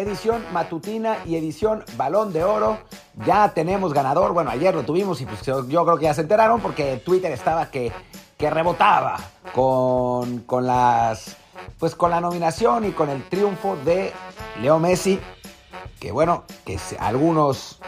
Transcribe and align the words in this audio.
Edición 0.00 0.42
matutina 0.50 1.18
y 1.26 1.36
edición 1.36 1.84
balón 1.98 2.32
de 2.32 2.42
oro. 2.42 2.78
Ya 3.26 3.52
tenemos 3.52 3.92
ganador. 3.92 4.32
Bueno, 4.32 4.48
ayer 4.48 4.74
lo 4.74 4.82
tuvimos 4.82 5.20
y 5.20 5.26
pues 5.26 5.42
yo, 5.42 5.68
yo 5.68 5.84
creo 5.84 5.98
que 5.98 6.04
ya 6.04 6.14
se 6.14 6.22
enteraron 6.22 6.62
porque 6.62 6.96
Twitter 7.04 7.30
estaba 7.32 7.70
que, 7.70 7.92
que 8.38 8.48
rebotaba 8.48 9.18
con, 9.54 10.38
con 10.40 10.66
las. 10.66 11.36
Pues 11.78 11.94
con 11.94 12.10
la 12.10 12.22
nominación 12.22 12.86
y 12.86 12.92
con 12.92 13.10
el 13.10 13.28
triunfo 13.28 13.76
de 13.84 14.14
Leo 14.62 14.78
Messi. 14.78 15.20
Que 15.98 16.12
bueno, 16.12 16.44
que 16.64 16.78
algunos 16.98 17.78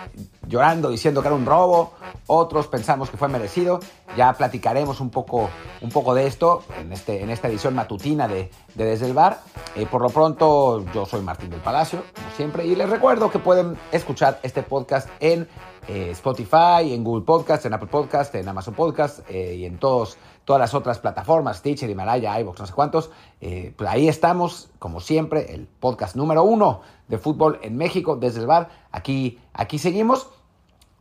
llorando 0.46 0.90
diciendo 0.90 1.22
que 1.22 1.28
era 1.28 1.36
un 1.36 1.46
robo, 1.46 1.92
otros 2.26 2.66
pensamos 2.66 3.10
que 3.10 3.16
fue 3.16 3.28
merecido. 3.28 3.80
Ya 4.16 4.32
platicaremos 4.34 5.00
un 5.00 5.10
poco, 5.10 5.48
un 5.80 5.90
poco 5.90 6.14
de 6.14 6.26
esto 6.26 6.62
en, 6.78 6.92
este, 6.92 7.22
en 7.22 7.30
esta 7.30 7.48
edición 7.48 7.74
matutina 7.74 8.28
de, 8.28 8.50
de 8.74 8.84
Desde 8.84 9.06
el 9.06 9.14
Bar. 9.14 9.40
Eh, 9.74 9.86
por 9.86 10.02
lo 10.02 10.10
pronto, 10.10 10.84
yo 10.92 11.06
soy 11.06 11.22
Martín 11.22 11.50
del 11.50 11.60
Palacio, 11.60 12.02
como 12.14 12.30
siempre, 12.36 12.66
y 12.66 12.76
les 12.76 12.88
recuerdo 12.88 13.30
que 13.30 13.38
pueden 13.38 13.76
escuchar 13.90 14.38
este 14.42 14.62
podcast 14.62 15.08
en 15.20 15.48
eh, 15.88 16.10
Spotify, 16.10 16.92
en 16.92 17.02
Google 17.02 17.24
Podcast, 17.24 17.64
en 17.64 17.74
Apple 17.74 17.88
Podcast, 17.88 18.34
en 18.34 18.48
Amazon 18.48 18.74
Podcast 18.74 19.20
eh, 19.30 19.54
y 19.56 19.64
en 19.64 19.78
todos, 19.78 20.18
todas 20.44 20.60
las 20.60 20.74
otras 20.74 20.98
plataformas, 20.98 21.62
Teacher, 21.62 21.88
Himalaya, 21.88 22.38
iVoox, 22.40 22.60
no 22.60 22.66
sé 22.66 22.72
cuántos. 22.72 23.10
pues 23.40 23.90
ahí 23.90 24.08
estamos, 24.08 24.70
como 24.78 25.00
siempre, 25.00 25.54
el 25.54 25.66
podcast 25.66 26.14
número 26.14 26.42
uno 26.44 26.82
de 27.08 27.18
fútbol 27.18 27.58
en 27.62 27.76
México, 27.76 28.16
Desde 28.16 28.40
el 28.40 28.46
Bar. 28.46 28.81
Aquí, 28.92 29.40
aquí 29.52 29.78
seguimos. 29.78 30.28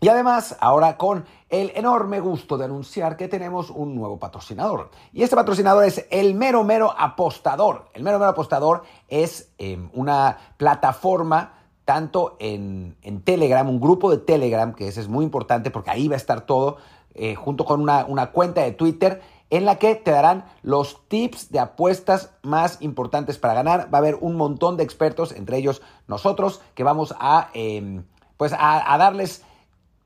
Y 0.03 0.08
además, 0.08 0.58
ahora 0.59 0.97
con 0.97 1.25
el 1.50 1.72
enorme 1.75 2.22
gusto 2.22 2.58
de 2.58 2.66
anunciar 2.66 3.17
que 3.17 3.28
tenemos 3.28 3.70
un 3.70 3.94
nuevo 3.94 4.17
patrocinador. 4.17 4.89
Y 5.14 5.22
este 5.22 5.36
patrocinador 5.36 5.84
es 5.84 6.08
el 6.09 6.34
Mero 6.34 6.64
Mero 6.64 6.92
Apostador. 6.97 7.89
El 7.94 8.02
Mero 8.02 8.17
Mero 8.17 8.31
Apostador 8.31 8.81
es 9.08 9.52
em, 9.59 9.92
una 9.94 10.39
plataforma 10.58 11.53
tanto 11.86 12.36
en, 12.39 12.95
Telegram, 13.23 13.69
un 13.69 13.80
grupo 13.80 14.09
de 14.09 14.17
Telegram, 14.17 14.73
que 14.73 14.88
ese 14.88 15.02
es 15.02 15.08
muy 15.08 15.23
importante 15.23 15.69
porque 15.69 15.92
ahí 15.92 16.08
va 16.08 16.16
a 16.16 16.17
estar 16.17 16.47
todo, 16.47 16.78
eh, 17.14 17.36
junto 17.36 17.66
con 17.66 17.81
una, 17.81 18.06
una 18.06 18.31
cuenta 18.31 18.62
de 18.62 18.72
Twitter 18.72 19.22
en 19.52 19.66
la 19.66 19.77
que 19.77 19.94
te 19.94 20.09
darán 20.09 20.45
los 20.63 21.07
tips 21.07 21.52
de 21.52 21.59
apuestas 21.59 22.31
más 22.41 22.81
importantes 22.81 23.38
para 23.38 23.53
ganar. 23.53 23.94
Va 23.94 23.99
a 23.99 24.02
haber 24.02 24.16
un 24.16 24.35
montón 24.35 24.77
de 24.77 24.83
expertos, 24.83 25.31
entre 25.31 25.57
ellos 25.57 25.83
nosotros, 26.07 26.61
que 26.73 26.83
vamos 26.83 27.13
a, 27.19 27.52
em, 27.53 28.03
pues 28.38 28.53
a 28.57 28.97
darles 28.97 29.44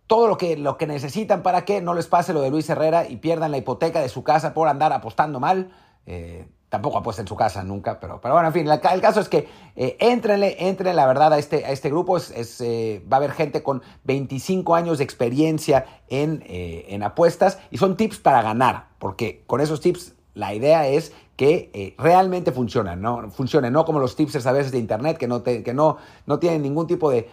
todo 0.08 0.28
lo 0.28 0.38
que, 0.38 0.58
lo 0.58 0.78
que 0.78 0.88
necesitan 0.88 1.42
para 1.42 1.66
que 1.66 1.82
no 1.82 1.94
les 1.94 2.08
pase 2.08 2.34
lo 2.34 2.42
de 2.42 2.52
Luis 2.52 2.70
Herrera 2.70 3.08
y 3.08 3.18
pierdan 3.18 3.52
la 3.52 3.58
hipoteca 3.58 4.02
de 4.02 4.10
su 4.10 4.24
casa 4.24 4.54
por 4.54 4.68
andar 4.68 4.94
apostando 4.94 5.40
mal. 5.40 5.72
Eh, 6.06 6.48
tampoco 6.70 6.98
apuesta 6.98 7.22
en 7.22 7.28
su 7.28 7.36
casa 7.36 7.64
nunca, 7.64 8.00
pero, 8.00 8.20
pero 8.20 8.34
bueno, 8.34 8.48
en 8.48 8.54
fin, 8.54 8.68
el, 8.68 9.02
caso 9.02 9.20
es 9.20 9.30
que 9.30 9.48
eh, 9.76 9.98
entrenle, 10.00 10.68
entren 10.68 10.96
la 10.96 11.06
verdad 11.06 11.34
a 11.34 11.38
este, 11.38 11.66
a 11.66 11.72
este 11.72 11.90
grupo. 11.90 12.18
Es, 12.18 12.60
eh, 12.62 13.04
va 13.12 13.18
a 13.18 13.20
haber 13.20 13.32
gente 13.32 13.64
con 13.64 13.82
25 14.04 14.76
años 14.76 14.98
de 14.98 15.04
experiencia 15.04 15.86
en, 16.10 16.44
eh, 16.48 16.86
en 16.90 17.04
apuestas 17.04 17.60
y 17.72 17.78
son 17.78 17.98
tips 17.98 18.20
para 18.20 18.42
ganar, 18.42 18.88
porque 19.00 19.44
con 19.48 19.62
esos 19.62 19.82
tips 19.82 20.14
la 20.34 20.54
idea 20.54 20.88
es 20.88 21.14
que 21.36 21.70
eh, 21.74 21.96
realmente 21.98 22.52
funcionan, 22.52 23.02
¿no? 23.02 23.30
Funcionen, 23.30 23.74
no 23.74 23.84
como 23.84 24.00
los 24.00 24.16
tipsters 24.16 24.46
a 24.46 24.52
veces 24.52 24.72
de 24.72 24.80
internet 24.80 25.18
que 25.18 25.28
no, 25.28 25.44
que 25.44 25.74
no, 25.74 25.98
no 26.26 26.40
tienen 26.40 26.62
ningún 26.62 26.88
tipo 26.88 27.12
de, 27.12 27.28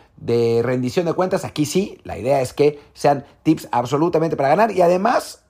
rendición 0.63 1.07
de 1.07 1.13
cuentas. 1.13 1.45
Aquí 1.45 1.67
sí, 1.67 1.99
la 2.05 2.19
idea 2.19 2.41
es 2.41 2.53
que 2.53 2.81
sean 2.95 3.25
tips 3.43 3.69
absolutamente 3.71 4.37
para 4.37 4.49
ganar 4.49 4.73
y 4.73 4.83
además 4.83 5.42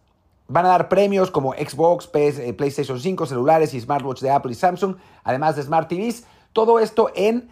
van 0.53 0.67
a 0.67 0.69
dar 0.69 0.89
premios 0.89 1.31
como 1.31 1.55
Xbox, 1.55 2.11
eh, 2.15 2.53
PlayStation 2.53 3.01
5, 3.01 3.27
celulares 3.27 3.73
y 3.73 3.81
smartwatch 3.81 4.21
de 4.21 4.31
Apple 4.31 4.53
y 4.53 4.55
Samsung, 4.55 4.97
además 5.25 5.57
de 5.57 5.63
Smart 5.63 5.89
TVs. 5.89 6.25
Todo 6.53 6.79
esto 6.79 7.11
en 7.15 7.51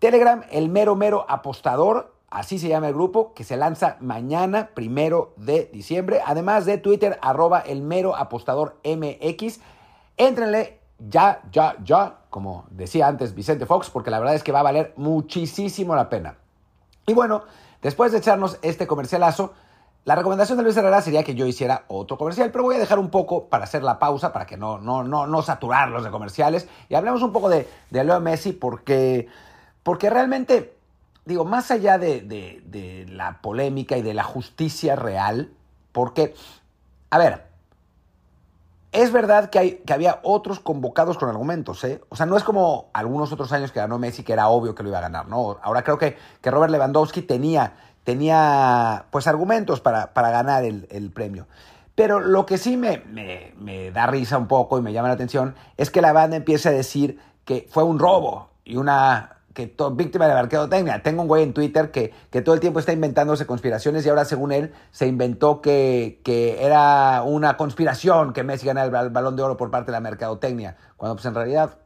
Telegram, 0.00 0.42
el 0.50 0.68
mero 0.68 0.96
mero 0.96 1.24
apostador. 1.28 2.12
Así 2.30 2.58
se 2.58 2.66
llama 2.66 2.88
el 2.88 2.94
grupo, 2.94 3.32
que 3.34 3.44
se 3.44 3.56
lanza 3.56 3.96
mañana, 4.00 4.70
primero 4.74 5.32
de 5.36 5.70
diciembre. 5.72 6.20
Además 6.26 6.66
de 6.66 6.78
Twitter, 6.78 7.16
arroba 7.22 7.60
el 7.60 7.80
mero 7.80 8.16
apostador 8.16 8.80
MX. 8.82 9.60
Éntrenle 10.16 10.80
ya, 10.98 11.42
ya, 11.52 11.76
ya, 11.84 12.18
como 12.30 12.64
decía 12.70 13.06
antes 13.06 13.36
Vicente 13.36 13.66
Fox, 13.66 13.90
porque 13.90 14.10
la 14.10 14.18
verdad 14.18 14.34
es 14.34 14.42
que 14.42 14.50
va 14.50 14.60
a 14.60 14.64
valer 14.64 14.92
muchísimo 14.96 15.94
la 15.94 16.08
pena. 16.08 16.36
Y 17.06 17.14
bueno, 17.14 17.44
después 17.80 18.10
de 18.10 18.18
echarnos 18.18 18.58
este 18.62 18.88
comercialazo, 18.88 19.52
la 20.04 20.14
recomendación 20.14 20.58
de 20.58 20.64
Luis 20.64 20.76
Herrera 20.76 21.00
sería 21.00 21.24
que 21.24 21.34
yo 21.34 21.46
hiciera 21.46 21.84
otro 21.88 22.18
comercial, 22.18 22.50
pero 22.50 22.64
voy 22.64 22.76
a 22.76 22.78
dejar 22.78 22.98
un 22.98 23.08
poco 23.08 23.48
para 23.48 23.64
hacer 23.64 23.82
la 23.82 23.98
pausa, 23.98 24.34
para 24.34 24.44
que 24.44 24.58
no, 24.58 24.78
no, 24.78 25.02
no, 25.02 25.26
no 25.26 25.42
saturarlos 25.42 26.04
de 26.04 26.10
comerciales. 26.10 26.68
Y 26.90 26.94
hablemos 26.94 27.22
un 27.22 27.32
poco 27.32 27.48
de, 27.48 27.66
de 27.90 28.04
Leo 28.04 28.20
Messi, 28.20 28.52
porque, 28.52 29.28
porque 29.82 30.10
realmente, 30.10 30.76
digo, 31.24 31.46
más 31.46 31.70
allá 31.70 31.96
de, 31.96 32.20
de, 32.20 33.06
la 33.08 33.40
polémica 33.40 33.96
y 33.96 34.02
de 34.02 34.12
la 34.12 34.24
justicia 34.24 34.94
real, 34.94 35.52
porque, 35.92 36.34
a 37.08 37.16
ver, 37.16 37.46
es 38.92 39.10
verdad 39.10 39.48
que, 39.48 39.58
hay, 39.58 39.74
que 39.86 39.92
había 39.94 40.20
otros 40.22 40.60
convocados 40.60 41.16
con 41.16 41.30
argumentos, 41.30 41.82
¿eh? 41.82 42.02
O 42.10 42.16
sea, 42.16 42.26
no 42.26 42.36
es 42.36 42.44
como 42.44 42.90
algunos 42.92 43.32
otros 43.32 43.52
años 43.52 43.72
que 43.72 43.80
ganó 43.80 43.98
Messi, 43.98 44.22
que 44.22 44.34
era 44.34 44.48
obvio 44.48 44.74
que 44.74 44.82
lo 44.82 44.90
iba 44.90 44.98
a 44.98 45.02
ganar, 45.02 45.28
¿no? 45.28 45.56
Ahora 45.62 45.82
creo 45.82 45.96
que, 45.96 46.18
que 46.42 46.50
Robert 46.50 46.70
Lewandowski 46.70 47.22
tenía, 47.22 47.72
tenía 48.04 49.06
pues 49.10 49.26
argumentos 49.26 49.80
para, 49.80 50.12
para 50.12 50.30
ganar 50.30 50.64
el, 50.64 50.86
el, 50.90 51.10
premio. 51.10 51.46
Pero 51.94 52.20
lo 52.20 52.44
que 52.46 52.58
sí 52.58 52.76
me, 52.76 53.02
me, 53.58 53.90
da 53.90 54.06
risa 54.06 54.38
un 54.38 54.46
poco 54.46 54.78
y 54.78 54.82
me 54.82 54.92
llama 54.92 55.08
la 55.08 55.14
atención 55.14 55.54
es 55.76 55.90
que 55.90 56.02
la 56.02 56.12
banda 56.12 56.36
empieza 56.36 56.68
a 56.68 56.72
decir 56.72 57.18
que 57.44 57.66
fue 57.70 57.82
un 57.82 57.98
robo 57.98 58.50
y 58.64 58.76
una 58.76 59.30
que 59.54 59.72
víctima 59.92 60.26
de 60.26 60.34
mercadotecnia. 60.34 61.02
Tengo 61.02 61.22
un 61.22 61.28
güey 61.28 61.44
en 61.44 61.54
Twitter 61.54 61.92
que, 61.92 62.12
que, 62.30 62.42
todo 62.42 62.56
el 62.56 62.60
tiempo 62.60 62.80
está 62.80 62.92
inventándose 62.92 63.46
conspiraciones 63.46 64.04
y 64.04 64.08
ahora, 64.08 64.24
según 64.24 64.50
él, 64.50 64.74
se 64.90 65.06
inventó 65.06 65.62
que, 65.62 66.20
que 66.24 66.64
era 66.64 67.22
una 67.22 67.56
conspiración 67.56 68.32
que 68.32 68.42
Messi 68.42 68.66
gana 68.66 68.82
el, 68.82 68.90
balón 68.90 69.36
de 69.36 69.42
oro 69.44 69.56
por 69.56 69.70
parte 69.70 69.86
de 69.86 69.92
la 69.92 70.00
mercadotecnia. 70.00 70.76
Cuando, 70.96 71.14
pues 71.14 71.26
en 71.26 71.34
realidad, 71.34 71.78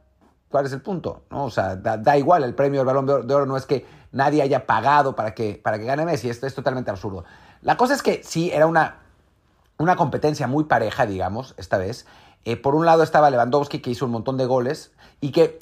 ¿cuál 0.49 0.65
es 0.65 0.73
el 0.73 0.81
punto? 0.81 1.21
¿No? 1.29 1.45
O 1.45 1.51
sea, 1.51 1.75
da, 1.75 2.17
igual, 2.17 2.43
el 2.43 2.55
premio 2.55 2.79
del 2.79 2.87
balón 2.87 3.05
de 3.05 3.33
oro, 3.35 3.45
no 3.45 3.55
es 3.55 3.67
que 3.67 3.85
nadie 4.11 4.41
haya 4.41 4.65
pagado 4.65 5.15
para 5.15 5.33
que, 5.33 5.59
para 5.61 5.79
que 5.79 5.85
gane 5.85 6.05
Messi. 6.05 6.29
Esto 6.29 6.47
es 6.47 6.55
totalmente 6.55 6.91
absurdo. 6.91 7.25
La 7.61 7.77
cosa 7.77 7.93
es 7.93 8.01
que 8.01 8.21
sí, 8.23 8.51
era 8.51 8.67
una, 8.67 8.97
una 9.77 9.95
competencia 9.95 10.47
muy 10.47 10.65
pareja, 10.65 11.05
digamos, 11.05 11.55
esta 11.57 11.77
vez. 11.77 12.05
Eh, 12.45 12.55
por 12.55 12.75
un 12.75 12.85
lado 12.85 13.03
estaba 13.03 13.29
Lewandowski, 13.29 13.79
que 13.79 13.89
hizo 13.91 14.05
un 14.05 14.11
montón 14.11 14.37
de 14.37 14.45
goles 14.45 14.91
y 15.21 15.31
que 15.31 15.59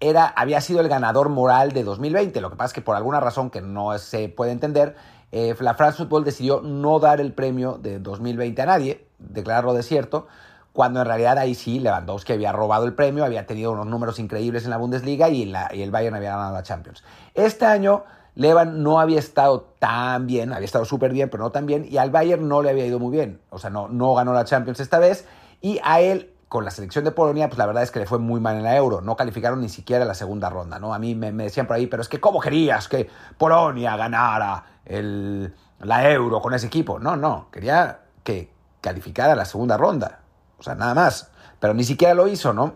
era, 0.00 0.26
había 0.26 0.60
sido 0.60 0.80
el 0.80 0.88
ganador 0.88 1.28
moral 1.28 1.72
de 1.72 1.84
2020. 1.84 2.40
Lo 2.40 2.50
que 2.50 2.56
pasa 2.56 2.68
es 2.68 2.72
que 2.74 2.82
por 2.82 2.96
alguna 2.96 3.20
razón 3.20 3.50
que 3.50 3.60
no 3.60 3.96
se 3.98 4.28
puede 4.28 4.52
entender, 4.52 4.96
eh, 5.32 5.54
la 5.60 5.74
France 5.74 5.98
Football 5.98 6.24
decidió 6.24 6.60
no 6.60 6.98
dar 6.98 7.20
el 7.20 7.32
premio 7.32 7.78
de 7.80 7.98
2020 7.98 8.62
a 8.62 8.66
nadie, 8.66 9.06
declararlo 9.18 9.74
desierto, 9.74 10.26
cuando 10.72 11.00
en 11.00 11.06
realidad 11.06 11.38
ahí 11.38 11.54
sí 11.54 11.80
Lewandowski 11.80 12.32
había 12.32 12.52
robado 12.52 12.84
el 12.86 12.94
premio, 12.94 13.24
había 13.24 13.46
tenido 13.46 13.72
unos 13.72 13.86
números 13.86 14.18
increíbles 14.18 14.64
en 14.64 14.70
la 14.70 14.76
Bundesliga 14.76 15.28
y, 15.28 15.52
el 15.52 15.90
Bayern 15.90 16.14
había 16.14 16.30
ganado 16.30 16.54
la 16.54 16.62
Champions. 16.62 17.02
Este 17.34 17.66
año 17.66 18.04
Levan 18.34 18.82
no 18.82 19.00
había 19.00 19.18
estado 19.18 19.62
tan 19.78 20.26
bien, 20.26 20.52
había 20.52 20.66
estado 20.66 20.84
súper 20.84 21.12
bien, 21.12 21.28
pero 21.28 21.42
no 21.42 21.50
tan 21.50 21.66
bien, 21.66 21.86
y 21.88 21.96
al 21.96 22.10
Bayern 22.10 22.48
no 22.48 22.62
le 22.62 22.70
había 22.70 22.86
ido 22.86 22.98
muy 22.98 23.10
bien. 23.10 23.40
O 23.50 23.58
sea, 23.58 23.70
no, 23.70 23.88
no 23.88 24.14
ganó 24.14 24.32
la 24.32 24.44
Champions 24.44 24.80
esta 24.80 24.98
vez, 24.98 25.26
y 25.60 25.80
a 25.82 26.00
él 26.00 26.32
con 26.50 26.64
la 26.64 26.72
selección 26.72 27.04
de 27.04 27.12
Polonia, 27.12 27.48
pues 27.48 27.58
la 27.58 27.66
verdad 27.66 27.84
es 27.84 27.92
que 27.92 28.00
le 28.00 28.06
fue 28.06 28.18
muy 28.18 28.40
mal 28.40 28.56
en 28.56 28.64
la 28.64 28.76
Euro. 28.76 29.00
No 29.02 29.14
calificaron 29.14 29.60
ni 29.60 29.68
siquiera 29.68 30.04
la 30.04 30.14
segunda 30.14 30.50
ronda, 30.50 30.80
¿no? 30.80 30.92
A 30.92 30.98
mí 30.98 31.14
me, 31.14 31.30
decían 31.32 31.68
por 31.68 31.76
ahí, 31.76 31.86
pero 31.86 32.02
es 32.02 32.08
que 32.08 32.18
¿cómo 32.18 32.40
querías 32.40 32.88
que 32.88 33.08
Polonia 33.38 33.96
ganara 33.96 34.64
el, 34.84 35.54
la 35.78 36.10
Euro 36.10 36.40
con 36.40 36.52
ese 36.52 36.66
equipo? 36.66 36.98
No, 36.98 37.14
no, 37.16 37.46
quería 37.52 38.00
que 38.24 38.52
calificara 38.80 39.36
la 39.36 39.44
segunda 39.44 39.76
ronda. 39.76 40.19
O 40.60 40.62
sea, 40.62 40.74
nada 40.74 40.94
más. 40.94 41.30
Pero 41.58 41.74
ni 41.74 41.84
siquiera 41.84 42.14
lo 42.14 42.28
hizo, 42.28 42.52
¿no? 42.52 42.74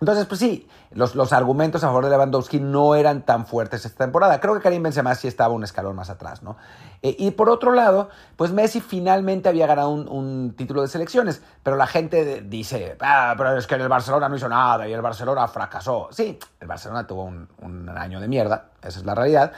Entonces, 0.00 0.26
pues 0.26 0.38
sí, 0.38 0.68
los, 0.92 1.16
los, 1.16 1.32
argumentos 1.32 1.82
a 1.82 1.88
favor 1.88 2.04
de 2.04 2.10
Lewandowski 2.10 2.60
no 2.60 2.94
eran 2.94 3.22
tan 3.22 3.46
fuertes 3.46 3.84
esta 3.84 4.04
temporada. 4.04 4.40
Creo 4.40 4.54
que 4.54 4.60
Karim 4.60 4.82
Benzema 4.82 5.14
sí 5.16 5.26
estaba 5.26 5.52
un 5.52 5.64
escalón 5.64 5.96
más 5.96 6.08
atrás, 6.08 6.42
¿no? 6.42 6.56
Eh, 7.02 7.16
y 7.18 7.32
por 7.32 7.50
otro 7.50 7.72
lado, 7.72 8.08
pues 8.36 8.52
Messi 8.52 8.80
finalmente 8.80 9.48
había 9.48 9.66
ganado 9.66 9.90
un, 9.90 10.54
título 10.56 10.82
de 10.82 10.88
selecciones, 10.88 11.42
pero 11.64 11.76
la 11.76 11.88
gente 11.88 12.42
dice, 12.42 12.96
ah, 13.00 13.34
pero 13.36 13.56
es 13.56 13.66
que 13.66 13.74
en 13.74 13.80
el 13.80 13.88
Barcelona 13.88 14.28
no 14.28 14.36
hizo 14.36 14.48
nada 14.48 14.86
y 14.86 14.92
el 14.92 15.02
Barcelona 15.02 15.48
fracasó. 15.48 16.08
Sí, 16.12 16.38
el 16.60 16.68
Barcelona 16.68 17.04
tuvo 17.04 17.24
un, 17.24 17.48
un 17.60 17.88
año 17.88 18.20
de 18.20 18.28
mierda, 18.28 18.70
esa 18.82 19.00
es 19.00 19.04
la 19.04 19.16
realidad, 19.16 19.50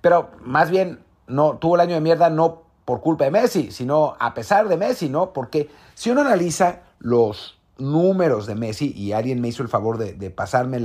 pero 0.00 0.32
más 0.40 0.70
bien 0.70 1.04
no 1.28 1.56
tuvo 1.58 1.76
el 1.76 1.82
año 1.82 1.94
de 1.94 2.00
mierda 2.00 2.30
no 2.30 2.63
por 2.84 3.00
culpa 3.00 3.24
de 3.24 3.30
Messi, 3.30 3.70
sino 3.70 4.16
a 4.18 4.34
pesar 4.34 4.68
de 4.68 4.76
Messi, 4.76 5.08
¿no? 5.08 5.32
Porque 5.32 5.70
si 5.94 6.10
uno 6.10 6.20
analiza 6.20 6.80
los 6.98 7.58
números 7.78 8.46
de 8.46 8.54
Messi, 8.54 8.92
y 8.94 9.12
alguien 9.12 9.40
me 9.40 9.48
hizo 9.48 9.62
el 9.62 9.68
favor 9.68 9.98
de, 9.98 10.30
pasarme 10.30 10.80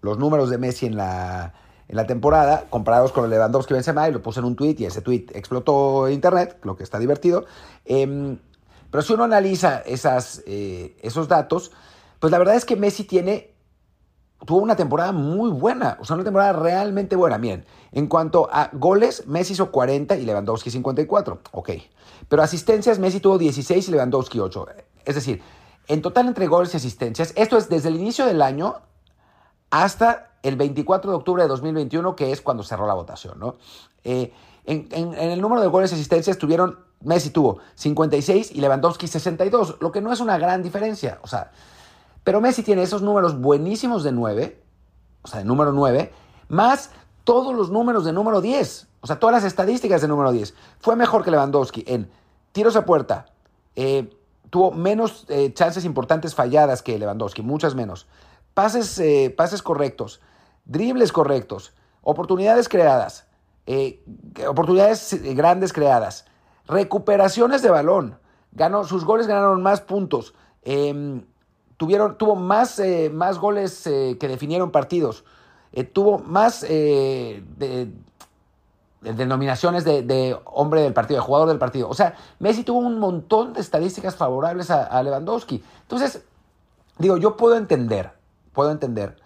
los 0.00 0.18
números 0.18 0.50
de 0.50 0.58
Messi 0.58 0.86
en 0.86 0.96
la, 0.96 1.52
temporada, 2.06 2.64
comparados 2.68 3.12
con 3.12 3.24
el 3.24 3.30
Lewandowski 3.30 3.74
Benzema, 3.74 4.08
y 4.08 4.12
lo 4.12 4.22
puse 4.22 4.40
en 4.40 4.46
un 4.46 4.56
tweet 4.56 4.76
y 4.78 4.84
ese 4.84 5.00
tweet 5.00 5.26
explotó 5.34 6.08
internet, 6.08 6.58
lo 6.62 6.76
que 6.76 6.82
está 6.82 6.98
divertido. 6.98 7.46
Em, 7.84 8.38
pero 8.90 9.02
si 9.02 9.12
uno 9.12 9.24
analiza 9.24 9.82
eh, 9.86 10.96
esos 11.02 11.28
datos, 11.28 11.72
pues 12.18 12.30
la 12.30 12.38
verdad 12.38 12.56
es 12.56 12.64
que 12.64 12.76
Messi 12.76 13.04
tiene 13.04 13.58
tuvo 14.46 14.58
una 14.58 14.76
temporada 14.76 15.12
muy 15.12 15.50
buena, 15.50 15.98
o 16.00 16.04
sea, 16.04 16.14
una 16.14 16.24
temporada 16.24 16.52
realmente 16.52 17.16
buena. 17.16 17.38
Miren, 17.38 17.64
en 17.92 18.06
cuanto 18.06 18.48
a 18.52 18.70
goles, 18.72 19.26
Messi 19.26 19.54
hizo 19.54 19.70
40 19.70 20.16
y 20.16 20.24
Lewandowski 20.24 20.70
54, 20.70 21.40
ok. 21.52 21.70
Pero 22.28 22.42
asistencias, 22.42 22.98
Messi 22.98 23.20
tuvo 23.20 23.38
16 23.38 23.88
y 23.88 23.90
Lewandowski 23.90 24.40
8. 24.40 24.66
Es 25.04 25.14
decir, 25.14 25.42
en 25.86 26.02
total 26.02 26.28
entre 26.28 26.46
goles 26.46 26.74
y 26.74 26.76
asistencias, 26.76 27.32
esto 27.36 27.56
es 27.56 27.68
desde 27.68 27.88
el 27.88 27.96
inicio 27.96 28.26
del 28.26 28.42
año 28.42 28.76
hasta 29.70 30.32
el 30.42 30.56
24 30.56 31.10
de 31.10 31.16
octubre 31.16 31.42
de 31.42 31.48
2021, 31.48 32.14
que 32.14 32.30
es 32.30 32.40
cuando 32.42 32.62
cerró 32.62 32.86
la 32.86 32.94
votación, 32.94 33.38
¿no? 33.38 33.56
Eh, 34.04 34.32
en, 34.64 34.88
en, 34.92 35.14
el 35.14 35.40
número 35.40 35.62
de 35.62 35.68
goles 35.68 35.90
y 35.90 35.94
asistencias 35.94 36.36
tuvieron, 36.36 36.78
Messi 37.00 37.30
tuvo 37.30 37.58
56 37.76 38.52
y 38.52 38.60
Lewandowski 38.60 39.08
62, 39.08 39.78
lo 39.80 39.90
que 39.92 40.00
no 40.00 40.12
es 40.12 40.20
una 40.20 40.38
gran 40.38 40.62
diferencia, 40.62 41.18
o 41.22 41.26
sea, 41.26 41.52
pero 42.22 42.40
Messi 42.42 42.62
tiene 42.62 42.82
esos 42.82 43.00
números 43.00 43.40
buenísimos 43.40 44.04
de 44.04 44.12
9, 44.12 44.62
o 45.22 45.28
sea, 45.28 45.38
de 45.38 45.46
número 45.46 45.72
9, 45.72 46.12
más 46.48 46.90
todos 47.28 47.54
los 47.54 47.68
números 47.68 48.06
de 48.06 48.14
número 48.14 48.40
10, 48.40 48.88
o 49.02 49.06
sea, 49.06 49.18
todas 49.18 49.34
las 49.34 49.44
estadísticas 49.44 50.00
de 50.00 50.08
número 50.08 50.32
10. 50.32 50.54
Fue 50.80 50.96
mejor 50.96 51.22
que 51.22 51.30
Lewandowski 51.30 51.84
en 51.86 52.10
tiros 52.52 52.74
a 52.74 52.86
puerta, 52.86 53.26
eh, 53.76 54.08
tuvo 54.48 54.70
menos 54.70 55.26
eh, 55.28 55.52
chances 55.52 55.84
importantes 55.84 56.34
falladas 56.34 56.80
que 56.80 56.98
Lewandowski, 56.98 57.42
muchas 57.42 57.74
menos. 57.74 58.06
Pases, 58.54 58.98
eh, 58.98 59.28
pases 59.36 59.60
correctos, 59.60 60.22
dribles 60.64 61.12
correctos, 61.12 61.74
oportunidades 62.00 62.66
creadas, 62.66 63.26
oportunidades 64.48 65.20
grandes 65.36 65.74
creadas, 65.74 66.24
recuperaciones 66.66 67.60
de 67.60 67.68
balón. 67.68 68.18
Ganó, 68.52 68.84
sus 68.84 69.04
goles 69.04 69.26
ganaron 69.26 69.62
más 69.62 69.82
puntos. 69.82 70.32
Em, 70.62 71.26
tuvieron, 71.76 72.16
tuvo 72.16 72.36
más, 72.36 72.80
más 73.12 73.38
goles 73.38 73.82
que 73.84 74.28
definieron 74.28 74.70
partidos, 74.70 75.26
eh, 75.72 75.84
tuvo 75.84 76.18
más 76.18 76.62
de, 76.62 77.42
denominaciones 79.00 79.84
de, 79.84 80.36
hombre 80.44 80.82
del 80.82 80.92
partido, 80.92 81.20
de 81.20 81.26
jugador 81.26 81.48
del 81.48 81.58
partido. 81.58 81.88
O 81.88 81.94
sea, 81.94 82.14
Messi 82.38 82.64
tuvo 82.64 82.78
un 82.78 82.98
montón 82.98 83.52
de 83.52 83.60
estadísticas 83.60 84.16
favorables 84.16 84.70
a, 84.70 85.02
Lewandowski. 85.02 85.62
Entonces, 85.82 86.22
digo, 86.98 87.16
yo 87.16 87.36
puedo 87.36 87.56
entender, 87.56 88.12
puedo 88.52 88.70
entender 88.70 89.16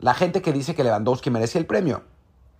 la 0.00 0.14
gente 0.14 0.42
que 0.42 0.52
dice 0.52 0.74
que 0.74 0.84
Lewandowski 0.84 1.30
merecía 1.30 1.60
el 1.60 1.66
premio. 1.66 2.02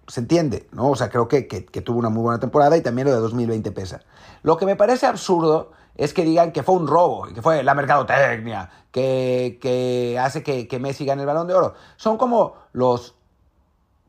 Se 0.08 0.20
entiende, 0.20 0.66
¿no? 0.72 0.90
O 0.90 0.96
sea, 0.96 1.10
creo 1.10 1.28
que, 1.28 1.46
que, 1.46 1.66
que 1.66 1.82
tuvo 1.82 1.98
una 1.98 2.08
muy 2.08 2.22
buena 2.22 2.40
temporada 2.40 2.76
y 2.76 2.80
también 2.80 3.08
lo 3.08 3.14
de 3.14 3.20
2020 3.20 3.70
pesa. 3.72 4.00
Lo 4.42 4.56
que 4.56 4.64
me 4.64 4.74
parece 4.74 5.06
absurdo 5.06 5.70
es 5.98 6.14
que 6.14 6.24
digan 6.24 6.52
que 6.52 6.62
fue 6.62 6.76
un 6.76 6.86
robo 6.86 7.24
que 7.24 7.42
fue 7.42 7.62
la 7.62 7.74
mercadotecnia 7.74 8.70
que, 8.92 9.58
que 9.60 10.18
hace 10.18 10.42
que, 10.42 10.78
Messi 10.78 11.04
gane 11.04 11.22
el 11.22 11.26
balón 11.26 11.46
de 11.48 11.54
oro. 11.54 11.74
Son 11.96 12.16
como 12.16 12.54
los 12.72 13.16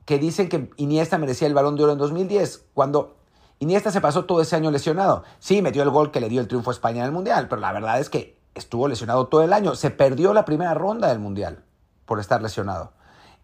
que 0.09 0.17
dicen 0.17 0.49
que 0.49 0.71
Iniesta 0.77 1.19
merecía 1.19 1.47
el 1.47 1.53
balón 1.53 1.75
de 1.75 1.83
oro 1.83 1.91
en 1.91 1.99
2010, 1.99 2.65
cuando 2.73 3.17
Iniesta 3.59 3.91
se 3.91 4.01
pasó 4.01 4.25
todo 4.25 4.41
ese 4.41 4.55
año 4.55 4.71
lesionado. 4.71 5.23
Sí, 5.37 5.61
metió 5.61 5.83
el 5.83 5.91
gol 5.91 6.09
que 6.09 6.19
le 6.19 6.29
dio 6.29 6.41
el 6.41 6.47
triunfo 6.47 6.71
a 6.71 6.73
España 6.73 7.01
en 7.01 7.05
el 7.05 7.11
Mundial, 7.11 7.47
pero 7.47 7.61
la 7.61 7.71
verdad 7.71 7.99
es 7.99 8.09
que 8.09 8.35
estuvo 8.55 8.87
lesionado 8.87 9.27
todo 9.27 9.43
el 9.43 9.53
año. 9.53 9.75
Se 9.75 9.91
perdió 9.91 10.33
la 10.33 10.45
primera 10.45 10.73
ronda 10.73 11.09
del 11.09 11.19
Mundial 11.19 11.63
por 12.07 12.19
estar 12.19 12.41
lesionado. 12.41 12.91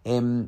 Eh, 0.06 0.47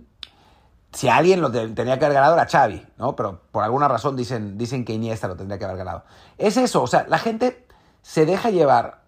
si 0.92 1.08
alguien 1.08 1.40
lo 1.40 1.52
tenía 1.52 2.00
que 2.00 2.06
haber 2.06 2.16
ganado 2.16 2.34
era 2.34 2.48
Xavi, 2.48 2.84
¿no? 2.98 3.16
Pero 3.16 3.42
por 3.52 3.64
alguna 3.64 3.88
razón 3.88 4.16
dicen, 4.16 4.58
dicen 4.58 4.86
que 4.86 4.94
Iniesta 4.94 5.28
lo 5.28 5.36
tendría 5.36 5.60
que 5.60 5.66
haber 5.66 5.78
ganado. 5.78 6.04
Es 6.40 6.58
eso, 6.58 6.82
o 6.82 6.88
sea, 6.88 7.06
la 7.08 7.20
gente 7.20 7.68
se 8.02 8.26
deja 8.26 8.50
llevar, 8.50 9.04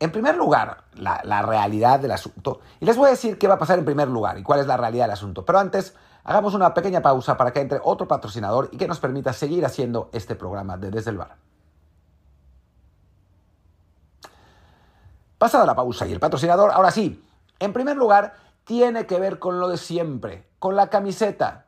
en 0.00 0.10
primer 0.10 0.34
lugar, 0.34 0.78
la, 0.96 1.42
realidad 1.42 2.00
del 2.00 2.10
asunto. 2.10 2.58
Y 2.80 2.84
les 2.84 2.96
voy 2.96 3.06
a 3.06 3.10
decir 3.10 3.38
qué 3.38 3.46
va 3.46 3.54
a 3.54 3.58
pasar 3.60 3.78
en 3.78 3.84
primer 3.84 4.08
lugar 4.08 4.38
y 4.38 4.42
cuál 4.42 4.58
es 4.58 4.66
la 4.66 4.76
realidad 4.76 5.04
del 5.04 5.12
asunto. 5.12 5.44
Pero 5.44 5.60
antes, 5.60 5.94
hagamos 6.28 6.52
una 6.52 6.74
pequeña 6.74 7.00
pausa 7.00 7.38
para 7.38 7.54
que 7.54 7.60
entre 7.60 7.80
otro 7.82 8.06
patrocinador 8.06 8.68
y 8.70 8.76
que 8.76 8.86
nos 8.86 9.00
permita 9.00 9.32
seguir 9.32 9.64
haciendo 9.64 10.10
este 10.12 10.34
programa 10.34 10.76
de 10.76 10.90
Desde 10.90 11.10
el 11.10 11.16
Bar. 11.16 11.36
Pasada 15.38 15.64
la 15.64 15.74
pausa 15.74 16.06
y 16.06 16.12
el 16.12 16.20
patrocinador, 16.20 16.70
ahora 16.72 16.90
sí, 16.90 17.24
en 17.58 17.72
primer 17.72 17.96
lugar, 17.96 18.34
tiene 18.64 19.06
que 19.06 19.18
ver 19.18 19.38
con 19.38 19.58
lo 19.58 19.68
de 19.68 19.78
siempre, 19.78 20.46
con 20.58 20.76
la 20.76 20.90
camiseta. 20.90 21.64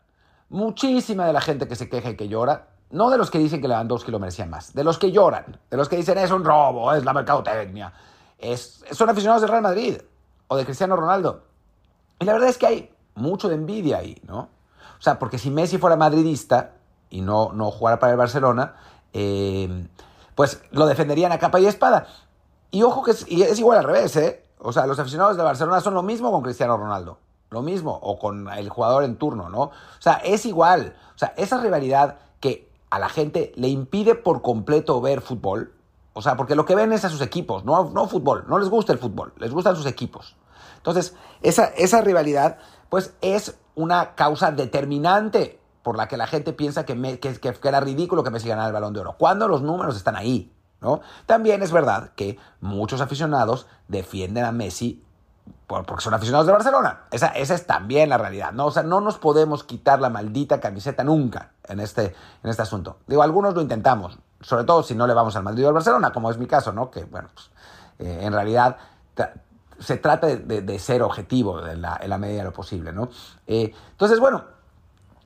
Muchísima 0.50 1.26
de 1.26 1.32
la 1.32 1.40
gente 1.40 1.66
que 1.66 1.74
se 1.74 1.88
queja 1.88 2.10
y 2.10 2.16
que 2.16 2.28
llora 2.28 2.66
no 2.90 3.08
de 3.08 3.16
los 3.16 3.30
que 3.30 3.38
dicen 3.38 3.62
que 3.62 3.68
Lewandowski 3.68 4.10
lo 4.10 4.18
merecía 4.18 4.44
más, 4.44 4.74
de 4.74 4.84
los 4.84 4.98
que 4.98 5.10
lloran, 5.10 5.58
de 5.70 5.76
los 5.78 5.88
que 5.88 5.96
dicen 5.96 6.18
es 6.18 6.30
un 6.32 6.44
robo, 6.44 6.92
es 6.92 7.02
la 7.04 7.14
mercadotecnia, 7.14 7.94
es, 8.36 8.84
son 8.90 9.08
aficionados 9.08 9.40
del 9.40 9.50
Real 9.50 9.62
Madrid 9.62 9.96
o 10.48 10.56
de 10.58 10.66
Cristiano 10.66 10.96
Ronaldo. 10.96 11.44
Y 12.18 12.26
la 12.26 12.34
verdad 12.34 12.50
es 12.50 12.58
que 12.58 12.66
hay 12.66 12.94
mucho 13.14 13.48
de 13.48 13.54
envidia 13.54 13.98
ahí, 13.98 14.20
¿no? 14.26 14.48
O 14.98 15.02
sea, 15.02 15.18
porque 15.18 15.38
si 15.38 15.50
Messi 15.50 15.78
fuera 15.78 15.96
madridista 15.96 16.72
y 17.08 17.22
no, 17.22 17.52
no 17.52 17.70
jugara 17.70 17.98
para 17.98 18.12
el 18.12 18.18
Barcelona, 18.18 18.74
eh, 19.12 19.86
pues 20.34 20.62
lo 20.70 20.86
defenderían 20.86 21.32
a 21.32 21.38
capa 21.38 21.60
y 21.60 21.66
espada. 21.66 22.06
Y 22.70 22.82
ojo 22.82 23.02
que 23.02 23.12
es, 23.12 23.26
es 23.28 23.58
igual 23.58 23.78
al 23.78 23.84
revés, 23.84 24.16
¿eh? 24.16 24.44
O 24.58 24.72
sea, 24.72 24.86
los 24.86 24.98
aficionados 24.98 25.36
de 25.36 25.42
Barcelona 25.42 25.80
son 25.80 25.94
lo 25.94 26.02
mismo 26.02 26.30
con 26.30 26.42
Cristiano 26.42 26.76
Ronaldo. 26.76 27.18
Lo 27.50 27.62
mismo, 27.62 27.98
o 28.02 28.18
con 28.18 28.48
el 28.48 28.68
jugador 28.68 29.02
en 29.02 29.16
turno, 29.16 29.48
¿no? 29.48 29.62
O 29.62 29.72
sea, 29.98 30.14
es 30.24 30.46
igual. 30.46 30.94
O 31.16 31.18
sea, 31.18 31.34
esa 31.36 31.60
rivalidad 31.60 32.18
que 32.38 32.70
a 32.90 32.98
la 32.98 33.08
gente 33.08 33.52
le 33.56 33.68
impide 33.68 34.14
por 34.14 34.42
completo 34.42 35.00
ver 35.00 35.20
fútbol. 35.20 35.72
O 36.12 36.22
sea, 36.22 36.36
porque 36.36 36.54
lo 36.54 36.64
que 36.64 36.74
ven 36.74 36.92
es 36.92 37.04
a 37.04 37.08
sus 37.08 37.22
equipos, 37.22 37.64
no, 37.64 37.90
no 37.90 38.06
fútbol. 38.06 38.44
No 38.48 38.58
les 38.58 38.68
gusta 38.68 38.92
el 38.92 38.98
fútbol, 38.98 39.32
les 39.38 39.52
gustan 39.52 39.76
sus 39.76 39.86
equipos. 39.86 40.36
Entonces, 40.76 41.14
esa, 41.42 41.66
esa 41.66 42.00
rivalidad, 42.02 42.58
pues 42.90 43.14
es 43.22 43.58
una 43.74 44.14
causa 44.14 44.52
determinante 44.52 45.58
por 45.82 45.96
la 45.96 46.08
que 46.08 46.18
la 46.18 46.26
gente 46.26 46.52
piensa 46.52 46.84
que, 46.84 47.18
que, 47.18 47.68
era 47.68 47.80
ridículo 47.80 48.22
que 48.22 48.30
Messi 48.30 48.48
ganara 48.48 48.66
el 48.66 48.74
balón 48.74 48.92
de 48.92 49.00
oro, 49.00 49.16
cuando 49.16 49.48
los 49.48 49.62
números 49.62 49.96
están 49.96 50.16
ahí. 50.16 50.52
¿no? 50.82 51.00
También 51.26 51.62
es 51.62 51.72
verdad 51.72 52.10
que 52.16 52.38
muchos 52.60 53.00
aficionados 53.00 53.66
defienden 53.88 54.44
a 54.44 54.52
Messi 54.52 55.02
porque 55.66 56.02
son 56.02 56.14
aficionados 56.14 56.46
de 56.46 56.52
Barcelona. 56.52 57.04
Esa, 57.10 57.28
esa 57.28 57.54
es 57.54 57.66
también 57.66 58.08
la 58.08 58.18
realidad, 58.18 58.52
¿no? 58.52 58.66
O 58.66 58.70
sea, 58.70 58.82
no 58.82 59.00
nos 59.00 59.18
podemos 59.18 59.62
quitar 59.62 60.00
la 60.00 60.10
maldita 60.10 60.60
camiseta 60.60 61.04
nunca 61.04 61.52
en 61.68 61.80
este, 61.80 62.14
en 62.42 62.50
este 62.50 62.62
asunto. 62.62 62.98
Digo, 63.06 63.22
algunos 63.22 63.54
lo 63.54 63.60
intentamos, 63.60 64.18
sobre 64.40 64.64
todo 64.64 64.82
si 64.82 64.94
no 64.94 65.06
le 65.06 65.14
vamos 65.14 65.36
al 65.36 65.44
Madrid 65.44 65.64
o 65.64 65.68
al 65.68 65.74
Barcelona, 65.74 66.12
como 66.12 66.30
es 66.30 66.38
mi 66.38 66.46
caso, 66.46 66.72
¿no? 66.72 66.90
Que, 66.90 67.04
bueno, 67.04 67.28
pues, 67.32 67.50
eh, 68.00 68.18
en 68.22 68.32
realidad 68.32 68.78
se 69.80 69.96
trata 69.96 70.28
de, 70.28 70.78
ser 70.78 71.02
objetivo 71.02 71.66
en 71.66 71.82
la, 71.82 71.98
en 72.00 72.10
la, 72.10 72.18
medida 72.18 72.38
de 72.38 72.44
lo 72.44 72.52
posible, 72.52 72.92
¿no? 72.92 73.08
Eh, 73.46 73.72
entonces, 73.90 74.20
bueno, 74.20 74.44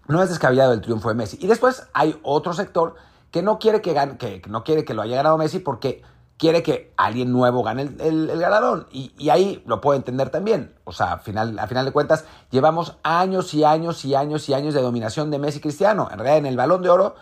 no 0.08 0.22
es 0.22 0.28
descabellado 0.28 0.72
el 0.72 0.80
triunfo 0.80 1.08
de 1.08 1.14
Messi. 1.14 1.38
Y 1.40 1.46
después 1.46 1.88
hay 1.92 2.18
otro 2.22 2.52
sector 2.52 2.94
que 3.30 3.42
no 3.42 3.58
quiere 3.58 3.82
que, 3.82 3.92
gane, 3.92 4.16
que 4.16 4.42
no 4.48 4.64
quiere 4.64 4.84
que 4.84 4.94
lo 4.94 5.02
haya 5.02 5.16
ganado 5.16 5.36
Messi 5.36 5.58
porque 5.58 6.02
quiere 6.36 6.62
que 6.62 6.92
alguien 6.96 7.32
nuevo 7.32 7.62
gane 7.62 7.82
el, 7.82 8.30
el, 8.30 8.38
galardón. 8.38 8.86
Y, 8.92 9.28
ahí 9.28 9.62
lo 9.66 9.80
puedo 9.80 9.96
entender 9.96 10.30
también. 10.30 10.74
O 10.84 10.92
sea, 10.92 11.14
a 11.14 11.18
final, 11.18 11.58
a 11.58 11.66
final 11.66 11.84
de 11.84 11.92
cuentas, 11.92 12.24
llevamos 12.50 12.96
años 13.02 13.52
y 13.54 13.64
años 13.64 14.04
y 14.04 14.14
años 14.14 14.48
y 14.48 14.54
años 14.54 14.74
de 14.74 14.82
dominación 14.82 15.30
de 15.30 15.38
Messi 15.38 15.60
Cristiano. 15.60 16.08
En 16.10 16.18
realidad, 16.18 16.38
en 16.38 16.46
el 16.46 16.56
balón 16.56 16.82
de 16.82 16.90
oro, 16.90 17.14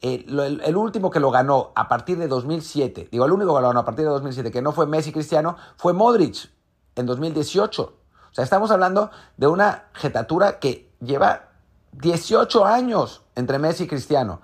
eh, 0.00 0.24
el, 0.28 0.76
último 0.76 1.10
que 1.10 1.20
lo 1.20 1.30
ganó 1.30 1.72
a 1.74 1.88
partir 1.88 2.18
de 2.18 2.28
2007, 2.28 3.08
digo, 3.10 3.24
el 3.24 3.32
único 3.32 3.58
que 3.58 3.66
a 3.66 3.84
partir 3.84 4.04
de 4.04 4.10
2007, 4.10 4.50
que 4.50 4.62
no 4.62 4.72
fue 4.72 4.86
Messi 4.86 5.12
Cristiano, 5.12 5.56
fue 5.76 5.92
Modric 5.92 6.50
en 6.98 7.06
2018. 7.06 7.82
O 7.82 8.34
sea, 8.34 8.44
estamos 8.44 8.70
hablando 8.70 9.10
de 9.36 9.46
una 9.46 9.84
jetatura 9.94 10.58
que 10.58 10.90
lleva 11.00 11.48
18 11.92 12.64
años 12.66 13.22
entre 13.34 13.58
Messi 13.58 13.84
y 13.84 13.86
Cristiano. 13.86 14.40